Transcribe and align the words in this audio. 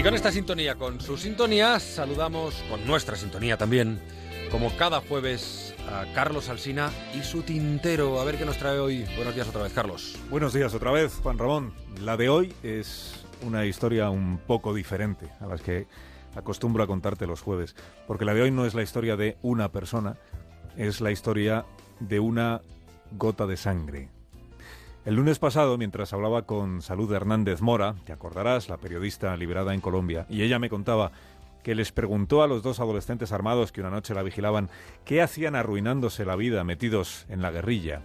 Y 0.00 0.02
con 0.02 0.14
esta 0.14 0.32
sintonía, 0.32 0.76
con 0.76 0.98
su 0.98 1.18
sintonía, 1.18 1.78
saludamos 1.78 2.54
con 2.70 2.86
nuestra 2.86 3.16
sintonía 3.16 3.58
también, 3.58 4.00
como 4.50 4.74
cada 4.78 5.02
jueves, 5.02 5.74
a 5.92 6.10
Carlos 6.14 6.48
Alsina 6.48 6.90
y 7.14 7.22
su 7.22 7.42
tintero. 7.42 8.18
A 8.18 8.24
ver 8.24 8.38
qué 8.38 8.46
nos 8.46 8.56
trae 8.56 8.78
hoy. 8.78 9.04
Buenos 9.16 9.34
días 9.34 9.46
otra 9.48 9.62
vez, 9.62 9.74
Carlos. 9.74 10.18
Buenos 10.30 10.54
días 10.54 10.72
otra 10.72 10.90
vez, 10.90 11.20
Juan 11.22 11.36
Ramón. 11.36 11.74
La 12.00 12.16
de 12.16 12.30
hoy 12.30 12.54
es 12.62 13.26
una 13.42 13.66
historia 13.66 14.08
un 14.08 14.38
poco 14.38 14.72
diferente 14.72 15.28
a 15.38 15.46
las 15.46 15.60
que 15.60 15.86
acostumbro 16.34 16.82
a 16.82 16.86
contarte 16.86 17.26
los 17.26 17.42
jueves, 17.42 17.76
porque 18.06 18.24
la 18.24 18.32
de 18.32 18.40
hoy 18.40 18.50
no 18.50 18.64
es 18.64 18.72
la 18.72 18.82
historia 18.82 19.16
de 19.16 19.36
una 19.42 19.70
persona, 19.70 20.16
es 20.78 21.02
la 21.02 21.10
historia 21.10 21.66
de 21.98 22.20
una 22.20 22.62
gota 23.18 23.46
de 23.46 23.58
sangre. 23.58 24.08
El 25.10 25.16
lunes 25.16 25.40
pasado, 25.40 25.76
mientras 25.76 26.12
hablaba 26.12 26.42
con 26.42 26.82
Salud 26.82 27.12
Hernández 27.12 27.62
Mora, 27.62 27.96
te 28.04 28.12
acordarás, 28.12 28.68
la 28.68 28.76
periodista 28.76 29.36
liberada 29.36 29.74
en 29.74 29.80
Colombia, 29.80 30.24
y 30.28 30.42
ella 30.42 30.60
me 30.60 30.70
contaba 30.70 31.10
que 31.64 31.74
les 31.74 31.90
preguntó 31.90 32.44
a 32.44 32.46
los 32.46 32.62
dos 32.62 32.78
adolescentes 32.78 33.32
armados 33.32 33.72
que 33.72 33.80
una 33.80 33.90
noche 33.90 34.14
la 34.14 34.22
vigilaban 34.22 34.70
qué 35.04 35.20
hacían 35.20 35.56
arruinándose 35.56 36.24
la 36.24 36.36
vida 36.36 36.62
metidos 36.62 37.26
en 37.28 37.42
la 37.42 37.50
guerrilla. 37.50 38.02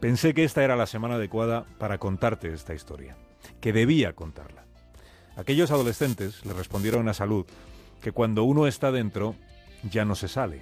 Pensé 0.00 0.34
que 0.34 0.44
esta 0.44 0.62
era 0.62 0.76
la 0.76 0.86
semana 0.86 1.14
adecuada 1.14 1.64
para 1.78 1.96
contarte 1.96 2.52
esta 2.52 2.74
historia, 2.74 3.16
que 3.62 3.72
debía 3.72 4.12
contarla. 4.12 4.66
Aquellos 5.36 5.70
adolescentes 5.70 6.44
le 6.44 6.52
respondieron 6.52 7.08
a 7.08 7.14
Salud 7.14 7.46
que 8.02 8.12
cuando 8.12 8.44
uno 8.44 8.66
está 8.66 8.92
dentro 8.92 9.34
ya 9.90 10.04
no 10.04 10.14
se 10.14 10.28
sale. 10.28 10.60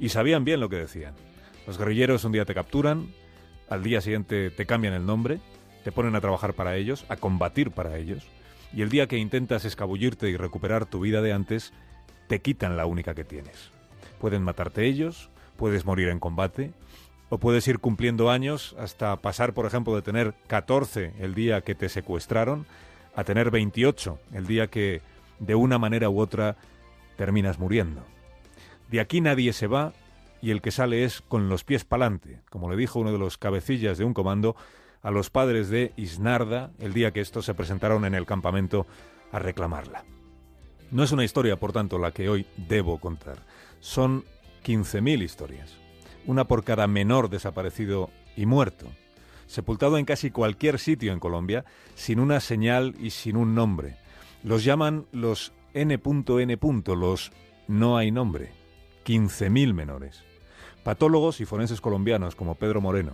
Y 0.00 0.08
sabían 0.08 0.46
bien 0.46 0.60
lo 0.60 0.70
que 0.70 0.76
decían. 0.76 1.12
Los 1.66 1.76
guerrilleros 1.76 2.24
un 2.24 2.32
día 2.32 2.46
te 2.46 2.54
capturan, 2.54 3.08
al 3.68 3.82
día 3.82 4.00
siguiente 4.00 4.50
te 4.50 4.66
cambian 4.66 4.94
el 4.94 5.06
nombre, 5.06 5.40
te 5.84 5.92
ponen 5.92 6.16
a 6.16 6.20
trabajar 6.20 6.54
para 6.54 6.76
ellos, 6.76 7.04
a 7.08 7.16
combatir 7.16 7.70
para 7.70 7.96
ellos, 7.96 8.26
y 8.72 8.82
el 8.82 8.88
día 8.88 9.06
que 9.06 9.18
intentas 9.18 9.64
escabullirte 9.64 10.28
y 10.30 10.36
recuperar 10.36 10.86
tu 10.86 11.00
vida 11.00 11.22
de 11.22 11.32
antes, 11.32 11.72
te 12.26 12.40
quitan 12.40 12.76
la 12.76 12.86
única 12.86 13.14
que 13.14 13.24
tienes. 13.24 13.70
Pueden 14.20 14.42
matarte 14.42 14.86
ellos, 14.86 15.28
puedes 15.56 15.84
morir 15.84 16.08
en 16.08 16.18
combate, 16.18 16.72
o 17.28 17.38
puedes 17.38 17.66
ir 17.68 17.78
cumpliendo 17.78 18.30
años 18.30 18.74
hasta 18.78 19.16
pasar, 19.16 19.54
por 19.54 19.66
ejemplo, 19.66 19.94
de 19.94 20.02
tener 20.02 20.34
14 20.46 21.14
el 21.20 21.34
día 21.34 21.62
que 21.62 21.74
te 21.74 21.88
secuestraron 21.88 22.66
a 23.14 23.24
tener 23.24 23.50
28 23.50 24.18
el 24.32 24.46
día 24.46 24.68
que, 24.68 25.02
de 25.38 25.54
una 25.54 25.78
manera 25.78 26.10
u 26.10 26.20
otra, 26.20 26.56
terminas 27.16 27.58
muriendo. 27.58 28.02
De 28.90 29.00
aquí 29.00 29.20
nadie 29.20 29.52
se 29.52 29.66
va 29.66 29.92
y 30.44 30.50
el 30.50 30.60
que 30.60 30.70
sale 30.70 31.04
es 31.04 31.22
con 31.22 31.48
los 31.48 31.64
pies 31.64 31.86
pa'lante, 31.86 32.42
como 32.50 32.70
le 32.70 32.76
dijo 32.76 33.00
uno 33.00 33.12
de 33.12 33.18
los 33.18 33.38
cabecillas 33.38 33.96
de 33.96 34.04
un 34.04 34.12
comando 34.12 34.56
a 35.00 35.10
los 35.10 35.30
padres 35.30 35.70
de 35.70 35.94
Isnarda 35.96 36.70
el 36.80 36.92
día 36.92 37.12
que 37.12 37.22
estos 37.22 37.46
se 37.46 37.54
presentaron 37.54 38.04
en 38.04 38.14
el 38.14 38.26
campamento 38.26 38.86
a 39.32 39.38
reclamarla. 39.38 40.04
No 40.90 41.02
es 41.02 41.12
una 41.12 41.24
historia, 41.24 41.56
por 41.56 41.72
tanto, 41.72 41.98
la 41.98 42.10
que 42.10 42.28
hoy 42.28 42.44
debo 42.58 42.98
contar. 42.98 43.38
Son 43.80 44.22
15.000 44.66 45.22
historias, 45.22 45.78
una 46.26 46.44
por 46.44 46.62
cada 46.62 46.86
menor 46.88 47.30
desaparecido 47.30 48.10
y 48.36 48.44
muerto, 48.44 48.88
sepultado 49.46 49.96
en 49.96 50.04
casi 50.04 50.30
cualquier 50.30 50.78
sitio 50.78 51.14
en 51.14 51.20
Colombia, 51.20 51.64
sin 51.94 52.20
una 52.20 52.40
señal 52.40 52.94
y 53.00 53.10
sin 53.10 53.38
un 53.38 53.54
nombre. 53.54 53.96
Los 54.42 54.62
llaman 54.62 55.06
los 55.10 55.54
N.N. 55.72 56.58
los 56.96 57.32
no 57.66 57.96
hay 57.96 58.10
nombre. 58.10 58.52
15.000 59.06 59.72
menores. 59.72 60.33
Patólogos 60.84 61.40
y 61.40 61.46
forenses 61.46 61.80
colombianos 61.80 62.36
como 62.36 62.56
Pedro 62.56 62.80
Moreno 62.80 63.12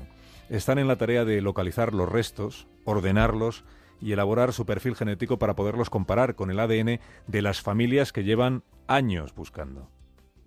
están 0.48 0.78
en 0.78 0.88
la 0.88 0.96
tarea 0.96 1.24
de 1.24 1.40
localizar 1.40 1.94
los 1.94 2.08
restos, 2.08 2.66
ordenarlos 2.84 3.64
y 4.00 4.10
elaborar 4.12 4.52
su 4.52 4.66
perfil 4.66 4.96
genético 4.96 5.38
para 5.38 5.54
poderlos 5.54 5.88
comparar 5.88 6.34
con 6.34 6.50
el 6.50 6.58
ADN 6.58 6.98
de 7.28 7.42
las 7.42 7.62
familias 7.62 8.12
que 8.12 8.24
llevan 8.24 8.64
años 8.88 9.34
buscando. 9.36 9.88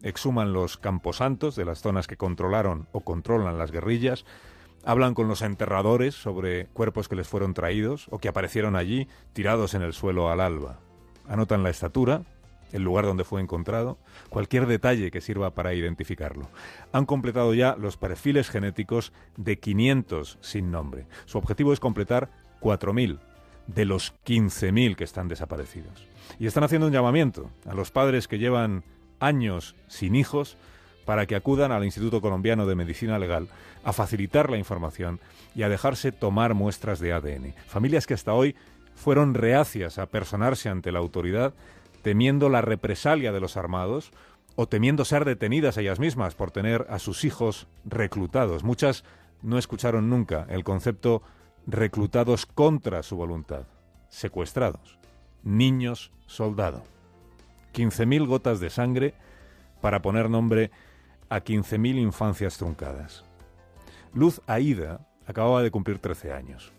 Exhuman 0.01 0.51
los 0.51 0.75
camposantos 0.75 1.55
de 1.55 1.63
las 1.63 1.79
zonas 1.81 2.07
que 2.07 2.17
controlaron 2.17 2.89
o 2.91 3.01
controlan 3.01 3.57
las 3.57 3.71
guerrillas, 3.71 4.25
Hablan 4.85 5.13
con 5.13 5.29
los 5.29 5.41
enterradores 5.41 6.13
sobre 6.13 6.67
cuerpos 6.67 7.07
que 7.07 7.15
les 7.15 7.27
fueron 7.27 7.53
traídos 7.53 8.07
o 8.09 8.19
que 8.19 8.27
aparecieron 8.27 8.75
allí 8.75 9.07
tirados 9.31 9.75
en 9.75 9.81
el 9.81 9.93
suelo 9.93 10.29
al 10.29 10.41
alba. 10.41 10.79
Anotan 11.25 11.63
la 11.63 11.69
estatura, 11.69 12.23
el 12.73 12.83
lugar 12.83 13.05
donde 13.05 13.23
fue 13.23 13.39
encontrado, 13.39 13.97
cualquier 14.29 14.65
detalle 14.67 15.11
que 15.11 15.21
sirva 15.21 15.51
para 15.51 15.73
identificarlo. 15.73 16.49
Han 16.91 17.05
completado 17.05 17.53
ya 17.53 17.77
los 17.79 17.95
perfiles 17.95 18.49
genéticos 18.49 19.13
de 19.37 19.59
500 19.59 20.39
sin 20.41 20.71
nombre. 20.71 21.05
Su 21.25 21.37
objetivo 21.37 21.71
es 21.71 21.79
completar 21.79 22.29
4.000 22.59 23.19
de 23.67 23.85
los 23.85 24.13
15.000 24.25 24.95
que 24.95 25.03
están 25.03 25.27
desaparecidos. 25.27 26.07
Y 26.39 26.47
están 26.47 26.63
haciendo 26.63 26.87
un 26.87 26.93
llamamiento 26.93 27.49
a 27.65 27.73
los 27.73 27.91
padres 27.91 28.27
que 28.27 28.39
llevan 28.39 28.83
años 29.19 29.75
sin 29.87 30.15
hijos 30.15 30.57
para 31.05 31.25
que 31.25 31.35
acudan 31.35 31.71
al 31.71 31.85
Instituto 31.85 32.21
Colombiano 32.21 32.65
de 32.65 32.75
Medicina 32.75 33.19
Legal 33.19 33.47
a 33.83 33.93
facilitar 33.93 34.49
la 34.49 34.57
información 34.57 35.19
y 35.55 35.63
a 35.63 35.69
dejarse 35.69 36.11
tomar 36.11 36.53
muestras 36.53 36.99
de 36.99 37.13
ADN. 37.13 37.53
Familias 37.67 38.07
que 38.07 38.13
hasta 38.13 38.33
hoy 38.33 38.55
fueron 38.95 39.33
reacias 39.33 39.97
a 39.97 40.07
personarse 40.07 40.69
ante 40.69 40.91
la 40.91 40.99
autoridad 40.99 41.53
temiendo 42.03 42.49
la 42.49 42.61
represalia 42.61 43.31
de 43.31 43.39
los 43.39 43.57
armados 43.57 44.11
o 44.55 44.67
temiendo 44.67 45.05
ser 45.05 45.25
detenidas 45.25 45.77
ellas 45.77 45.99
mismas 45.99 46.35
por 46.35 46.51
tener 46.51 46.85
a 46.89 46.99
sus 46.99 47.23
hijos 47.23 47.67
reclutados. 47.85 48.63
Muchas 48.63 49.03
no 49.41 49.57
escucharon 49.57 50.09
nunca 50.09 50.45
el 50.49 50.63
concepto 50.63 51.23
reclutados 51.65 52.45
contra 52.45 53.01
su 53.01 53.15
voluntad, 53.15 53.63
secuestrados, 54.09 54.99
niños 55.41 56.11
soldado. 56.27 56.83
15.000 57.73 58.27
gotas 58.27 58.59
de 58.59 58.69
sangre 58.69 59.15
para 59.81 60.01
poner 60.01 60.29
nombre 60.29 60.69
a 61.29 61.43
15.000 61.43 61.99
infancias 61.99 62.57
truncadas. 62.57 63.23
Luz 64.13 64.41
Aida 64.45 65.07
acababa 65.25 65.63
de 65.63 65.71
cumplir 65.71 65.97
13 65.97 66.33
años. 66.33 66.71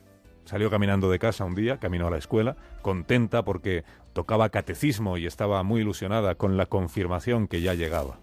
Salió 0.45 0.71
caminando 0.71 1.11
de 1.11 1.19
casa 1.19 1.45
un 1.45 1.55
día, 1.55 1.79
caminó 1.79 2.09
a 2.09 2.11
la 2.11 2.19
escuela, 2.19 2.57
contenta 2.83 3.45
porque 3.45 3.85
tocaba 4.13 4.51
catecismo 4.51 5.17
y 5.17 5.27
estaba 5.27 5.63
muy 5.63 5.81
ilusionada 5.81 6.35
con 6.35 6.57
la 6.57 6.67
confirmación 6.67 7.49
que 7.49 7.63
ya 7.63 7.75
llegaba. 7.75 8.19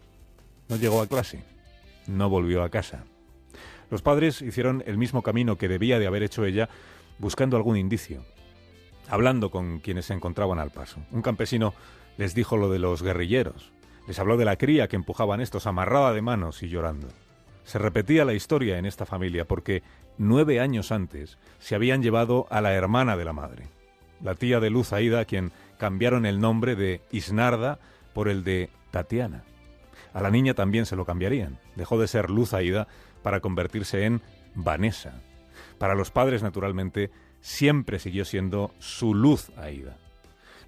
No 0.70 0.76
llegó 0.76 1.02
a 1.02 1.08
clase, 1.08 1.44
no 2.08 2.30
volvió 2.30 2.64
a 2.64 2.70
casa. 2.70 3.06
Los 3.90 4.02
padres 4.02 4.42
hicieron 4.42 4.84
el 4.86 4.98
mismo 4.98 5.22
camino 5.22 5.58
que 5.58 5.68
debía 5.68 6.00
de 6.00 6.08
haber 6.08 6.24
hecho 6.24 6.46
ella, 6.46 6.70
buscando 7.20 7.58
algún 7.58 7.76
indicio, 7.76 8.24
hablando 9.10 9.52
con 9.52 9.80
quienes 9.80 10.06
se 10.06 10.14
encontraban 10.14 10.60
al 10.60 10.72
paso. 10.72 11.02
Un 11.12 11.22
campesino 11.22 11.74
les 12.18 12.34
dijo 12.34 12.56
lo 12.56 12.70
de 12.70 12.80
los 12.80 13.04
guerrilleros, 13.04 13.74
les 14.08 14.20
habló 14.20 14.38
de 14.38 14.46
la 14.46 14.56
cría 14.56 14.88
que 14.88 14.96
empujaban 14.96 15.42
estos 15.42 15.68
amarrada 15.68 16.14
de 16.14 16.22
manos 16.22 16.64
y 16.64 16.70
llorando. 16.70 17.08
Se 17.64 17.80
repetía 17.80 18.26
la 18.26 18.34
historia 18.34 18.78
en 18.78 18.86
esta 18.86 19.06
familia 19.06 19.46
porque 19.46 19.84
nueve 20.18 20.60
años 20.60 20.92
antes 20.92 21.38
se 21.60 21.76
habían 21.76 22.02
llevado 22.02 22.48
a 22.50 22.62
la 22.62 22.74
hermana 22.74 23.18
de 23.18 23.26
la 23.26 23.34
madre, 23.34 23.68
la 24.22 24.36
tía 24.36 24.60
de 24.60 24.70
Luz 24.70 24.94
Aida, 24.94 25.22
a 25.22 25.26
quien 25.26 25.52
cambiaron 25.78 26.26
el 26.26 26.40
nombre 26.40 26.76
de 26.76 27.02
Isnarda 27.12 27.80
por 28.14 28.28
el 28.28 28.44
de 28.44 28.70
Tatiana. 28.92 29.44
A 30.14 30.22
la 30.22 30.30
niña 30.30 30.54
también 30.54 30.86
se 30.86 30.96
lo 30.96 31.06
cambiarían. 31.06 31.58
Dejó 31.76 32.00
de 32.00 32.08
ser 32.08 32.30
Luz 32.30 32.54
Aida 32.54 32.88
para 33.24 33.40
convertirse 33.40 34.06
en 34.06 34.22
Vanessa. 34.56 35.22
Para 35.78 35.96
los 35.96 36.12
padres, 36.12 36.44
naturalmente, 36.44 37.12
siempre 37.40 38.00
siguió 38.00 38.26
siendo 38.26 38.74
su 38.80 39.14
Luz 39.14 39.52
Aida. 39.58 39.98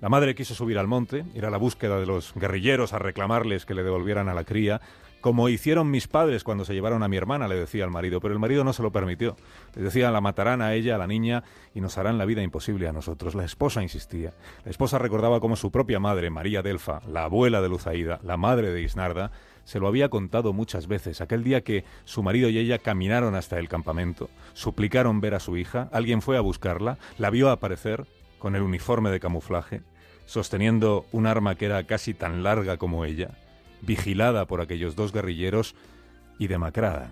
La 0.04 0.10
madre 0.10 0.36
quiso 0.36 0.54
subir 0.54 0.78
al 0.78 0.88
monte, 0.90 1.24
ir 1.34 1.46
a 1.46 1.50
la 1.50 1.56
búsqueda 1.56 1.98
de 1.98 2.06
los 2.06 2.34
guerrilleros 2.36 2.92
a 2.92 3.00
reclamarles 3.00 3.66
que 3.66 3.74
le 3.74 3.84
devolvieran 3.84 4.28
a 4.28 4.34
la 4.34 4.44
cría, 4.44 4.82
como 5.22 5.48
hicieron 5.48 5.92
mis 5.92 6.10
padres 6.10 6.44
cuando 6.44 6.66
se 6.66 6.74
llevaron 6.74 7.04
a 7.04 7.08
mi 7.08 7.16
hermana, 7.16 7.48
le 7.48 7.56
decía 7.56 7.86
al 7.86 7.90
marido, 7.90 8.20
pero 8.20 8.34
el 8.34 8.40
marido 8.42 8.66
no 8.66 8.74
se 8.74 8.84
lo 8.84 8.92
permitió. 8.92 9.38
Le 9.76 9.84
decía, 9.84 10.12
la 10.12 10.20
matarán 10.20 10.62
a 10.62 10.74
ella, 10.74 10.96
a 10.96 10.98
la 10.98 11.08
niña, 11.08 11.46
y 11.74 11.80
nos 11.80 11.98
harán 11.98 12.18
la 12.18 12.26
vida 12.26 12.44
imposible 12.44 12.90
a 12.90 12.92
nosotros. 12.92 13.34
La 13.34 13.46
esposa 13.46 13.82
insistía. 13.82 14.34
La 14.66 14.72
esposa 14.72 15.00
recordaba 15.00 15.40
cómo 15.40 15.56
su 15.56 15.72
propia 15.72 16.02
madre, 16.02 16.30
María 16.30 16.62
Delfa, 16.62 17.00
la 17.08 17.24
abuela 17.24 17.62
de 17.62 17.70
Luzaída, 17.70 18.20
la 18.24 18.36
madre 18.36 18.74
de 18.74 18.82
Isnarda, 18.82 19.32
se 19.64 19.80
lo 19.80 19.88
había 19.88 20.10
contado 20.10 20.52
muchas 20.52 20.88
veces. 20.88 21.22
Aquel 21.22 21.46
día 21.46 21.62
que 21.62 21.86
su 22.04 22.24
marido 22.24 22.50
y 22.50 22.58
ella 22.58 22.78
caminaron 22.78 23.36
hasta 23.36 23.58
el 23.58 23.70
campamento, 23.70 24.30
suplicaron 24.52 25.22
ver 25.22 25.34
a 25.34 25.40
su 25.40 25.56
hija, 25.56 25.88
alguien 25.94 26.22
fue 26.22 26.36
a 26.36 26.42
buscarla, 26.42 26.98
la 27.18 27.30
vio 27.30 27.50
aparecer 27.50 28.06
con 28.38 28.58
el 28.58 28.62
uniforme 28.62 29.10
de 29.10 29.22
camuflaje, 29.22 29.84
sosteniendo 30.26 31.06
un 31.12 31.28
arma 31.28 31.56
que 31.56 31.66
era 31.66 31.84
casi 31.84 32.14
tan 32.14 32.44
larga 32.44 32.78
como 32.78 33.06
ella, 33.06 33.38
vigilada 33.82 34.46
por 34.46 34.62
aquellos 34.62 34.96
dos 34.96 35.12
guerrilleros 35.12 35.76
y 36.40 36.48
demacrada. 36.48 37.12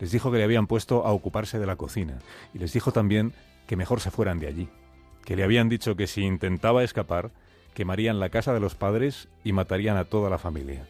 Les 0.00 0.10
dijo 0.10 0.30
que 0.30 0.38
le 0.38 0.44
habían 0.44 0.66
puesto 0.66 1.06
a 1.06 1.12
ocuparse 1.12 1.58
de 1.58 1.66
la 1.66 1.76
cocina 1.76 2.18
y 2.54 2.58
les 2.58 2.72
dijo 2.72 2.92
también 2.92 3.32
que 3.66 3.76
mejor 3.76 4.00
se 4.00 4.10
fueran 4.10 4.38
de 4.38 4.48
allí, 4.48 4.68
que 5.24 5.36
le 5.36 5.44
habían 5.44 5.68
dicho 5.68 5.96
que 5.96 6.06
si 6.06 6.22
intentaba 6.22 6.82
escapar, 6.82 7.30
quemarían 7.74 8.20
la 8.20 8.30
casa 8.30 8.52
de 8.52 8.60
los 8.60 8.74
padres 8.74 9.28
y 9.44 9.52
matarían 9.52 9.96
a 9.96 10.04
toda 10.04 10.30
la 10.30 10.38
familia. 10.38 10.88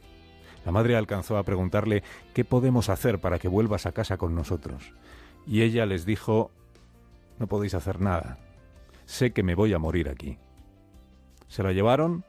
La 0.65 0.73
madre 0.73 0.97
alcanzó 0.97 1.37
a 1.37 1.43
preguntarle 1.45 2.03
¿qué 2.35 2.45
podemos 2.45 2.89
hacer 2.89 3.21
para 3.21 3.39
que 3.39 3.49
vuelvas 3.49 3.87
a 3.87 3.93
casa 3.93 4.17
con 4.17 4.35
nosotros? 4.35 4.93
Y 5.47 5.63
ella 5.63 5.87
les 5.87 6.07
dijo 6.07 6.51
no 7.39 7.47
podéis 7.47 7.75
hacer 7.75 8.01
nada. 8.01 8.39
Sé 9.05 9.33
que 9.33 9.43
me 9.43 9.55
voy 9.55 9.73
a 9.73 9.79
morir 9.79 10.09
aquí. 10.09 10.39
Se 11.49 11.63
la 11.63 11.73
llevaron, 11.73 12.25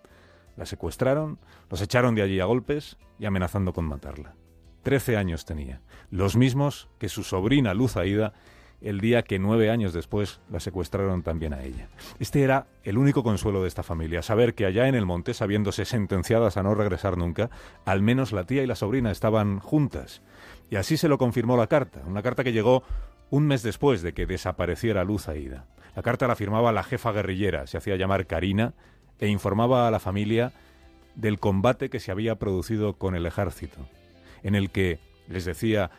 la 0.55 0.65
secuestraron, 0.65 1.39
los 1.69 1.81
echaron 1.81 2.15
de 2.15 2.21
allí 2.21 2.39
a 2.39 2.45
golpes 2.45 2.97
y 3.19 3.25
amenazando 3.25 3.73
con 3.73 3.85
matarla. 3.85 4.35
Trece 4.83 5.17
años 5.17 5.45
tenía, 5.45 5.81
los 6.11 6.35
mismos 6.35 6.89
que 6.97 7.09
su 7.09 7.23
sobrina 7.23 7.73
Luz 7.73 7.97
Aida 7.97 8.33
el 8.81 8.99
día 8.99 9.23
que 9.23 9.39
nueve 9.39 9.69
años 9.69 9.93
después 9.93 10.39
la 10.51 10.59
secuestraron 10.59 11.23
también 11.23 11.53
a 11.53 11.63
ella. 11.63 11.89
Este 12.19 12.43
era 12.43 12.67
el 12.83 12.97
único 12.97 13.23
consuelo 13.23 13.61
de 13.61 13.67
esta 13.67 13.83
familia, 13.83 14.21
saber 14.21 14.53
que 14.53 14.65
allá 14.65 14.87
en 14.87 14.95
el 14.95 15.05
monte, 15.05 15.33
sabiéndose 15.33 15.85
sentenciadas 15.85 16.57
a 16.57 16.63
no 16.63 16.75
regresar 16.75 17.17
nunca, 17.17 17.49
al 17.85 18.01
menos 18.01 18.31
la 18.31 18.45
tía 18.45 18.63
y 18.63 18.67
la 18.67 18.75
sobrina 18.75 19.11
estaban 19.11 19.59
juntas. 19.59 20.21
Y 20.69 20.75
así 20.75 20.97
se 20.97 21.07
lo 21.07 21.17
confirmó 21.17 21.57
la 21.57 21.67
carta, 21.67 22.01
una 22.05 22.21
carta 22.21 22.43
que 22.43 22.53
llegó 22.53 22.83
un 23.29 23.47
mes 23.47 23.63
después 23.63 24.01
de 24.01 24.13
que 24.13 24.25
desapareciera 24.25 25.03
Luz 25.03 25.27
Aida. 25.27 25.65
La 25.95 26.03
carta 26.03 26.27
la 26.27 26.35
firmaba 26.35 26.71
la 26.71 26.83
jefa 26.83 27.11
guerrillera, 27.11 27.65
se 27.65 27.77
hacía 27.77 27.95
llamar 27.95 28.27
Karina, 28.27 28.73
e 29.19 29.27
informaba 29.27 29.87
a 29.87 29.91
la 29.91 29.99
familia 29.99 30.53
del 31.15 31.39
combate 31.39 31.89
que 31.89 31.99
se 31.99 32.11
había 32.11 32.35
producido 32.35 32.93
con 32.93 33.15
el 33.15 33.25
ejército, 33.25 33.87
en 34.43 34.55
el 34.55 34.69
que, 34.69 34.99
les 35.27 35.45
decía, 35.45 35.89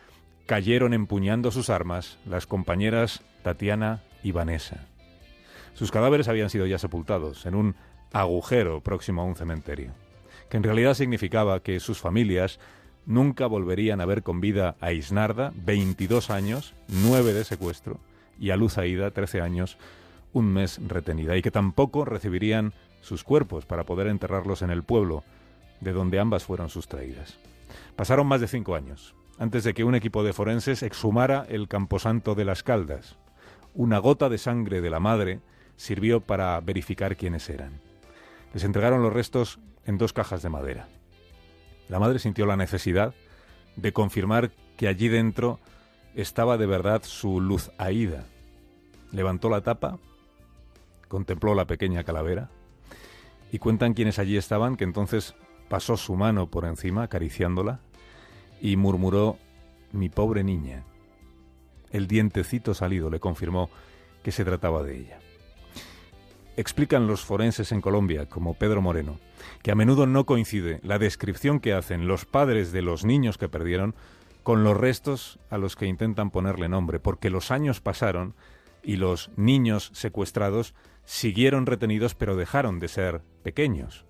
cayeron 0.47 0.94
empuñando 0.94 1.50
sus 1.50 1.70
armas 1.70 2.19
las 2.25 2.47
compañeras 2.47 3.23
Tatiana 3.43 4.03
y 4.23 4.32
Vanessa. 4.32 4.87
Sus 5.75 5.91
cadáveres 5.91 6.29
habían 6.29 6.50
sido 6.50 6.67
ya 6.67 6.79
sepultados 6.79 7.47
en 7.47 7.55
un 7.55 7.76
agujero 8.12 8.81
próximo 8.81 9.23
a 9.23 9.25
un 9.25 9.37
cementerio, 9.37 9.93
que 10.49 10.56
en 10.56 10.62
realidad 10.62 10.94
significaba 10.94 11.62
que 11.62 11.81
sus 11.81 11.99
familias 11.99 12.59
nunca 13.06 13.47
volverían 13.47 14.00
a 14.00 14.06
ver 14.06 14.23
con 14.23 14.41
vida 14.41 14.76
a 14.81 14.93
Isnarda, 14.93 15.53
22 15.55 16.31
años, 16.31 16.75
9 16.88 17.32
de 17.32 17.44
secuestro, 17.44 18.00
y 18.38 18.50
a 18.50 18.56
Luz 18.56 18.79
Aida, 18.79 19.11
13 19.11 19.41
años, 19.41 19.79
un 20.32 20.53
mes 20.53 20.81
retenida, 20.87 21.37
y 21.37 21.43
que 21.43 21.50
tampoco 21.50 22.05
recibirían 22.05 22.73
sus 23.00 23.25
cuerpos 23.25 23.67
para 23.67 23.85
poder 23.85 24.06
enterrarlos 24.09 24.62
en 24.62 24.71
el 24.71 24.83
pueblo 24.83 25.25
de 25.81 25.93
donde 25.93 26.19
ambas 26.19 26.45
fueron 26.45 26.69
sustraídas. 26.69 27.39
Pasaron 27.97 28.27
más 28.27 28.41
de 28.41 28.49
cinco 28.49 28.75
años 28.75 29.15
antes 29.39 29.62
de 29.65 29.73
que 29.73 29.85
un 29.85 29.95
equipo 29.95 30.25
de 30.25 30.33
forenses 30.33 30.83
exhumara 30.83 31.47
el 31.49 31.69
camposanto 31.69 32.35
de 32.35 32.45
las 32.45 32.62
Caldas. 32.62 33.17
Una 33.75 33.99
gota 33.99 34.29
de 34.29 34.39
sangre 34.39 34.81
de 34.81 34.91
la 34.91 34.99
madre 34.99 35.41
sirvió 35.77 36.21
para 36.21 36.61
verificar 36.61 37.17
quiénes 37.17 37.49
eran. 37.49 37.81
Les 38.53 38.65
entregaron 38.65 39.03
los 39.03 39.12
restos 39.12 39.61
en 39.85 39.97
dos 39.97 40.12
cajas 40.12 40.43
de 40.43 40.49
madera. 40.49 40.89
La 41.89 42.00
madre 42.00 42.19
sintió 42.19 42.47
la 42.47 42.56
necesidad 42.56 43.15
de 43.77 43.93
confirmar 43.93 44.50
que 44.77 44.89
allí 44.89 45.09
dentro 45.09 45.61
estaba 46.17 46.59
de 46.59 46.67
verdad 46.67 47.03
su 47.05 47.41
luz 47.41 47.71
aída. 47.79 48.25
Levantó 49.12 49.49
la 49.49 49.61
tapa, 49.61 49.99
contempló 51.06 51.55
la 51.55 51.67
pequeña 51.67 52.03
calavera 52.03 52.50
y 53.53 53.59
cuentan 53.59 53.95
quienes 53.95 54.19
allí 54.19 54.37
estaban 54.37 54.77
que 54.77 54.85
entonces 54.85 55.35
pasó 55.69 55.97
su 55.97 56.17
mano 56.17 56.50
por 56.50 56.65
encima 56.65 57.05
acariciándola 57.05 57.81
y 58.61 58.77
murmuró 58.77 59.39
mi 59.93 60.09
pobre 60.09 60.45
niña. 60.45 60.85
El 61.91 62.06
dientecito 62.06 62.75
salido 62.75 63.11
le 63.11 63.21
confirmó 63.21 63.71
que 64.23 64.33
se 64.33 64.45
trataba 64.45 64.83
de 64.83 64.99
ella. 64.99 65.19
Explican 66.56 67.06
los 67.06 67.25
forenses 67.25 67.71
en 67.71 67.81
Colombia, 67.81 68.27
como 68.29 68.55
Pedro 68.55 68.83
Moreno, 68.83 69.21
que 69.62 69.71
a 69.71 69.77
menudo 69.77 70.06
no 70.06 70.27
coincide 70.27 70.81
la 70.83 70.99
descripción 70.99 71.61
que 71.61 71.73
hacen 71.73 72.09
los 72.09 72.25
padres 72.25 72.73
de 72.73 72.83
los 72.83 73.05
niños 73.05 73.39
que 73.39 73.49
perdieron 73.49 73.95
con 74.43 74.65
los 74.65 74.77
restos 74.77 75.39
a 75.50 75.59
los 75.59 75.77
que 75.77 75.87
intentan 75.87 76.31
ponerle 76.31 76.69
nombre, 76.69 76.99
porque 76.99 77.31
los 77.31 77.50
años 77.50 77.81
pasaron 77.81 78.35
y 78.88 78.96
los 78.96 79.31
niños 79.37 79.90
secuestrados 79.93 80.75
siguieron 81.05 81.67
retenidos 81.67 82.14
pero 82.14 82.37
dejaron 82.37 82.79
de 82.79 82.88
ser 82.88 83.20
pequeños. 83.43 84.06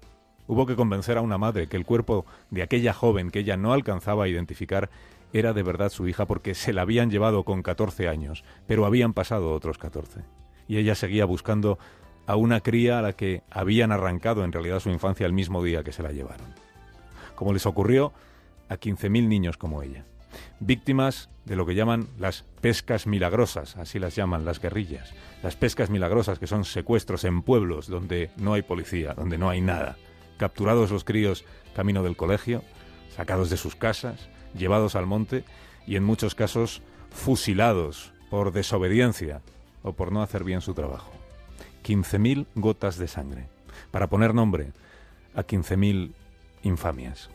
Hubo 0.46 0.66
que 0.66 0.76
convencer 0.76 1.18
a 1.18 1.20
una 1.20 1.36
madre 1.36 1.66
que 1.66 1.76
el 1.76 1.84
cuerpo 1.84 2.24
de 2.50 2.62
aquella 2.62 2.92
joven 2.92 3.32
que 3.32 3.40
ella 3.40 3.56
no 3.56 3.72
alcanzaba 3.72 4.22
a 4.22 4.28
identificar 4.28 4.88
era 5.32 5.52
de 5.52 5.64
verdad 5.64 5.90
su 5.90 6.06
hija 6.06 6.26
porque 6.26 6.54
se 6.54 6.72
la 6.72 6.82
habían 6.82 7.10
llevado 7.10 7.42
con 7.42 7.64
14 7.64 8.06
años, 8.06 8.44
pero 8.68 8.86
habían 8.86 9.14
pasado 9.14 9.52
otros 9.52 9.78
14. 9.78 10.20
Y 10.68 10.76
ella 10.76 10.94
seguía 10.94 11.24
buscando 11.24 11.80
a 12.28 12.36
una 12.36 12.60
cría 12.60 13.00
a 13.00 13.02
la 13.02 13.14
que 13.14 13.42
habían 13.50 13.90
arrancado 13.90 14.44
en 14.44 14.52
realidad 14.52 14.78
su 14.78 14.90
infancia 14.90 15.26
el 15.26 15.32
mismo 15.32 15.60
día 15.60 15.82
que 15.82 15.90
se 15.90 16.04
la 16.04 16.12
llevaron. 16.12 16.54
Como 17.34 17.52
les 17.52 17.66
ocurrió 17.66 18.12
a 18.68 18.76
15.000 18.76 19.26
niños 19.26 19.56
como 19.56 19.82
ella, 19.82 20.04
víctimas 20.60 21.28
de 21.44 21.56
lo 21.56 21.66
que 21.66 21.74
llaman 21.74 22.08
las 22.18 22.44
pescas 22.60 23.06
milagrosas, 23.06 23.76
así 23.76 23.98
las 23.98 24.14
llaman 24.14 24.44
las 24.44 24.60
guerrillas. 24.60 25.14
Las 25.42 25.56
pescas 25.56 25.90
milagrosas 25.90 26.38
que 26.38 26.46
son 26.46 26.64
secuestros 26.64 27.24
en 27.24 27.42
pueblos 27.42 27.88
donde 27.88 28.30
no 28.36 28.54
hay 28.54 28.62
policía, 28.62 29.14
donde 29.14 29.38
no 29.38 29.48
hay 29.48 29.60
nada 29.60 29.96
capturados 30.38 30.90
los 30.90 31.04
críos 31.04 31.44
camino 31.74 32.02
del 32.02 32.16
colegio, 32.16 32.62
sacados 33.14 33.50
de 33.50 33.58
sus 33.58 33.76
casas, 33.76 34.30
llevados 34.56 34.94
al 34.94 35.04
monte 35.04 35.44
y 35.86 35.96
en 35.96 36.04
muchos 36.04 36.34
casos 36.34 36.80
fusilados 37.10 38.12
por 38.30 38.52
desobediencia 38.52 39.42
o 39.82 39.92
por 39.92 40.12
no 40.12 40.22
hacer 40.22 40.44
bien 40.44 40.62
su 40.62 40.72
trabajo. 40.72 41.12
15.000 41.84 42.46
gotas 42.54 42.96
de 42.96 43.08
sangre 43.08 43.48
para 43.90 44.08
poner 44.08 44.34
nombre 44.34 44.72
a 45.34 45.44
15.000 45.44 46.12
infamias. 46.62 47.30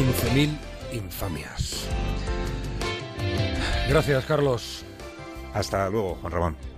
...15.000 0.00 0.56
infamias. 0.94 1.86
Gracias, 3.86 4.24
Carlos. 4.24 4.82
Hasta 5.52 5.90
luego, 5.90 6.16
Juan 6.22 6.32
Ramón. 6.32 6.69